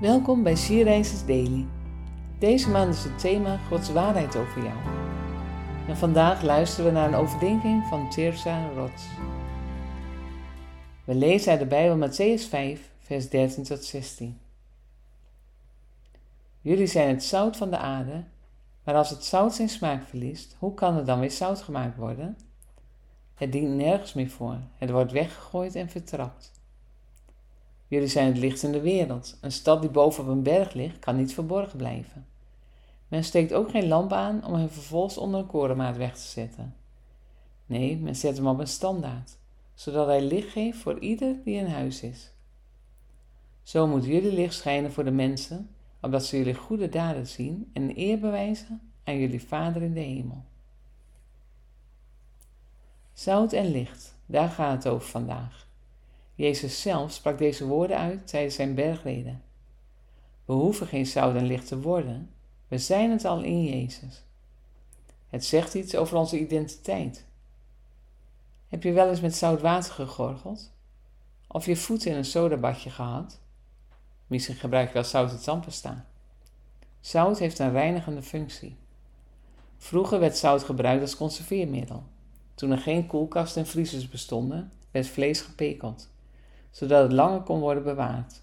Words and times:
Welkom 0.00 0.42
bij 0.42 0.54
Sierreizers 0.54 1.26
Daily. 1.26 1.66
Deze 2.38 2.70
maand 2.70 2.94
is 2.94 3.04
het 3.04 3.18
thema 3.18 3.56
Gods 3.56 3.92
waarheid 3.92 4.36
over 4.36 4.62
jou. 4.62 4.76
En 5.88 5.96
vandaag 5.96 6.42
luisteren 6.42 6.84
we 6.84 6.98
naar 6.98 7.08
een 7.08 7.14
overdenking 7.14 7.86
van 7.86 8.10
Tirsa 8.10 8.68
Rots. 8.68 9.06
We 11.04 11.14
lezen 11.14 11.50
uit 11.50 11.60
de 11.60 11.66
Bijbel 11.66 12.08
Matthäus 12.08 12.48
5, 12.48 12.90
vers 12.98 13.28
13 13.28 13.64
tot 13.64 13.84
16. 13.84 14.38
Jullie 16.60 16.86
zijn 16.86 17.08
het 17.08 17.24
zout 17.24 17.56
van 17.56 17.70
de 17.70 17.78
aarde, 17.78 18.24
maar 18.84 18.94
als 18.94 19.10
het 19.10 19.24
zout 19.24 19.54
zijn 19.54 19.68
smaak 19.68 20.04
verliest, 20.04 20.56
hoe 20.58 20.74
kan 20.74 20.96
het 20.96 21.06
dan 21.06 21.20
weer 21.20 21.30
zout 21.30 21.60
gemaakt 21.60 21.96
worden? 21.96 22.36
Het 23.34 23.52
dient 23.52 23.76
nergens 23.76 24.12
meer 24.12 24.30
voor, 24.30 24.56
het 24.76 24.90
wordt 24.90 25.12
weggegooid 25.12 25.74
en 25.74 25.88
vertrapt. 25.88 26.57
Jullie 27.88 28.08
zijn 28.08 28.26
het 28.26 28.38
licht 28.38 28.62
in 28.62 28.72
de 28.72 28.80
wereld. 28.80 29.38
Een 29.40 29.52
stad 29.52 29.80
die 29.80 29.90
boven 29.90 30.24
op 30.24 30.30
een 30.30 30.42
berg 30.42 30.72
ligt, 30.72 30.98
kan 30.98 31.16
niet 31.16 31.34
verborgen 31.34 31.78
blijven. 31.78 32.26
Men 33.08 33.24
steekt 33.24 33.52
ook 33.52 33.70
geen 33.70 33.88
lamp 33.88 34.12
aan 34.12 34.44
om 34.44 34.54
hem 34.54 34.68
vervolgens 34.68 35.18
onder 35.18 35.40
een 35.40 35.46
korenmaat 35.46 35.96
weg 35.96 36.14
te 36.14 36.28
zetten. 36.28 36.74
Nee, 37.66 37.96
men 37.96 38.16
zet 38.16 38.36
hem 38.36 38.46
op 38.46 38.58
een 38.58 38.66
standaard, 38.66 39.36
zodat 39.74 40.06
hij 40.06 40.22
licht 40.22 40.48
geeft 40.48 40.78
voor 40.78 40.98
ieder 40.98 41.36
die 41.44 41.54
in 41.54 41.66
huis 41.66 42.02
is. 42.02 42.32
Zo 43.62 43.86
moet 43.86 44.04
jullie 44.04 44.32
licht 44.32 44.54
schijnen 44.54 44.92
voor 44.92 45.04
de 45.04 45.10
mensen, 45.10 45.70
opdat 46.00 46.24
ze 46.24 46.36
jullie 46.36 46.54
goede 46.54 46.88
daden 46.88 47.26
zien 47.26 47.70
en 47.72 47.98
eer 47.98 48.18
bewijzen 48.18 48.92
aan 49.04 49.18
jullie 49.18 49.42
Vader 49.42 49.82
in 49.82 49.94
de 49.94 50.00
hemel. 50.00 50.44
Zout 53.12 53.52
en 53.52 53.70
licht, 53.70 54.14
daar 54.26 54.48
gaat 54.48 54.84
het 54.84 54.92
over 54.92 55.08
vandaag. 55.08 55.67
Jezus 56.38 56.80
zelf 56.80 57.12
sprak 57.12 57.38
deze 57.38 57.66
woorden 57.66 57.96
uit 57.96 58.26
tijdens 58.26 58.54
zijn 58.54 58.74
bergreden. 58.74 59.42
We 60.44 60.52
hoeven 60.52 60.86
geen 60.86 61.06
zout 61.06 61.36
en 61.36 61.46
licht 61.46 61.66
te 61.66 61.80
worden, 61.80 62.30
we 62.68 62.78
zijn 62.78 63.10
het 63.10 63.24
al 63.24 63.42
in 63.42 63.64
Jezus. 63.64 64.24
Het 65.28 65.44
zegt 65.44 65.74
iets 65.74 65.96
over 65.96 66.16
onze 66.16 66.38
identiteit. 66.38 67.26
Heb 68.68 68.82
je 68.82 68.92
wel 68.92 69.08
eens 69.08 69.20
met 69.20 69.34
zout 69.34 69.60
water 69.60 69.92
gegorgeld? 69.92 70.72
Of 71.46 71.66
je 71.66 71.76
voeten 71.76 72.10
in 72.10 72.16
een 72.16 72.24
sodabadje 72.24 72.90
gehad? 72.90 73.40
Misschien 74.26 74.56
gebruik 74.56 74.88
je 74.88 74.94
wel 74.94 75.04
zout 75.04 75.42
tandpasta. 75.42 76.06
Zout 77.00 77.38
heeft 77.38 77.58
een 77.58 77.72
reinigende 77.72 78.22
functie. 78.22 78.76
Vroeger 79.76 80.20
werd 80.20 80.36
zout 80.36 80.62
gebruikt 80.62 81.02
als 81.02 81.16
conserveermiddel. 81.16 82.02
Toen 82.54 82.70
er 82.70 82.78
geen 82.78 83.06
koelkast 83.06 83.56
en 83.56 83.66
vriezers 83.66 84.08
bestonden, 84.08 84.72
werd 84.90 85.06
vlees 85.06 85.40
gepekeld 85.40 86.08
zodat 86.70 87.02
het 87.02 87.12
langer 87.12 87.40
kon 87.40 87.60
worden 87.60 87.82
bewaard. 87.82 88.40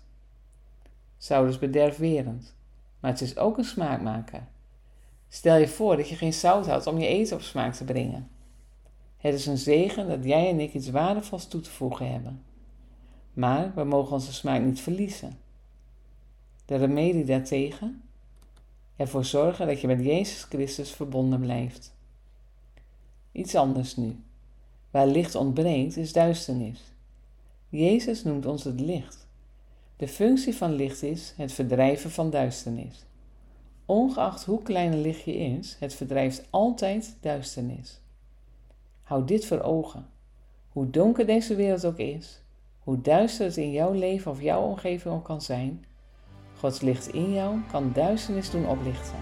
Zout 1.18 1.50
is 1.50 1.60
bederfwerend, 1.60 2.54
maar 3.00 3.12
het 3.12 3.22
is 3.22 3.38
ook 3.38 3.58
een 3.58 3.64
smaakmaker. 3.64 4.48
Stel 5.30 5.56
je 5.56 5.68
voor 5.68 5.98
dat 5.98 6.10
je 6.10 6.16
geen 6.16 6.34
zout 6.34 6.68
had 6.68 6.88
om 6.88 6.98
je 6.98 7.08
eten 7.08 7.36
op 7.36 7.42
smaak 7.42 7.74
te 7.74 7.84
brengen. 7.84 8.30
Het 9.18 9.34
is 9.34 9.46
een 9.46 9.58
zegen 9.58 10.08
dat 10.08 10.24
jij 10.24 10.50
en 10.50 10.60
ik 10.60 10.74
iets 10.74 10.90
waardevols 10.90 11.48
toe 11.48 11.62
te 11.62 11.70
voegen 11.70 12.12
hebben. 12.12 12.44
Maar 13.34 13.72
we 13.76 13.84
mogen 13.84 14.14
onze 14.14 14.34
smaak 14.34 14.62
niet 14.62 14.82
verliezen. 14.82 15.38
De 16.66 16.76
remedie 16.76 17.26
daartegen? 17.26 18.04
Ervoor 18.96 19.26
zorgen 19.26 19.68
dat 19.68 19.82
je 19.82 19.88
met 19.88 20.04
Jezus 20.04 20.44
Christus 20.44 20.92
verbonden 20.92 21.40
blijft. 21.40 21.94
Iets 23.32 23.56
anders 23.56 23.96
nu. 23.96 24.20
Waar 24.92 25.08
licht 25.08 25.36
ontbreekt, 25.36 25.98
is 25.98 26.14
duisternis. 26.14 26.95
Jezus 27.70 28.24
noemt 28.24 28.46
ons 28.46 28.64
het 28.64 28.80
licht. 28.80 29.28
De 29.98 30.08
functie 30.08 30.56
van 30.56 30.74
licht 30.74 31.04
is 31.04 31.34
het 31.38 31.52
verdrijven 31.52 32.12
van 32.12 32.30
duisternis. 32.30 33.06
Ongeacht 33.86 34.46
hoe 34.46 34.62
klein 34.62 34.92
een 34.92 35.02
lichtje 35.02 35.36
is, 35.36 35.76
het 35.80 35.94
verdrijft 35.94 36.48
altijd 36.50 37.18
duisternis. 37.22 38.00
Houd 39.04 39.28
dit 39.28 39.46
voor 39.46 39.62
ogen. 39.62 40.06
Hoe 40.70 40.90
donker 40.90 41.26
deze 41.26 41.56
wereld 41.56 41.86
ook 41.86 41.98
is, 41.98 42.42
hoe 42.80 43.02
duister 43.02 43.46
het 43.46 43.58
in 43.58 43.72
jouw 43.72 43.92
leven 43.92 44.32
of 44.32 44.42
jouw 44.42 44.62
omgeving 44.62 45.14
ook 45.14 45.24
kan 45.24 45.42
zijn, 45.42 45.86
Gods 46.60 46.82
licht 46.82 47.14
in 47.14 47.34
jou 47.34 47.60
kan 47.72 47.92
duisternis 47.94 48.52
doen 48.52 48.68
oplichten. 48.68 49.20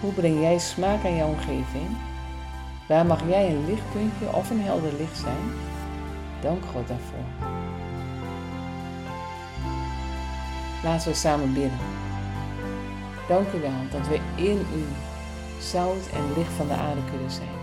Hoe 0.00 0.12
breng 0.12 0.40
jij 0.40 0.58
smaak 0.58 1.04
aan 1.04 1.16
jouw 1.16 1.28
omgeving? 1.28 2.15
Waar 2.88 3.06
mag 3.06 3.28
jij 3.28 3.50
een 3.50 3.66
lichtpuntje 3.66 4.32
of 4.32 4.50
een 4.50 4.60
helder 4.60 4.92
licht 4.98 5.18
zijn? 5.18 5.52
Dank 6.40 6.64
God 6.64 6.88
daarvoor. 6.88 7.24
Laten 10.82 11.08
we 11.08 11.14
samen 11.14 11.52
bidden. 11.52 11.78
Dank 13.28 13.52
u 13.52 13.60
wel 13.60 13.70
dat 13.90 14.08
we 14.08 14.20
in 14.36 14.58
u 14.58 14.84
zout 15.60 16.08
en 16.12 16.32
licht 16.36 16.52
van 16.52 16.68
de 16.68 16.74
aarde 16.74 17.00
kunnen 17.10 17.30
zijn. 17.30 17.58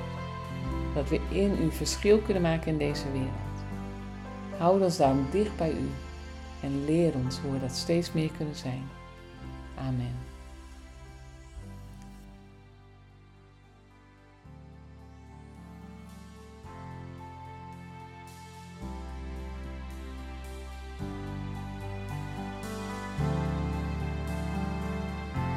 Dat 0.93 1.09
we 1.09 1.19
in 1.29 1.63
u 1.63 1.71
verschil 1.71 2.19
kunnen 2.19 2.43
maken 2.43 2.71
in 2.71 2.77
deze 2.77 3.11
wereld. 3.11 3.31
Houd 4.57 4.81
ons 4.81 4.97
daarom 4.97 5.27
dicht 5.31 5.57
bij 5.57 5.71
u 5.71 5.89
en 6.61 6.85
leer 6.85 7.13
ons 7.23 7.39
hoe 7.39 7.51
we 7.51 7.59
dat 7.59 7.75
steeds 7.75 8.11
meer 8.11 8.31
kunnen 8.37 8.55
zijn. 8.55 8.83
Amen. 9.77 10.32